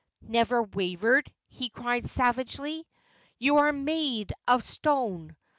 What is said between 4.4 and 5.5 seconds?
of stone.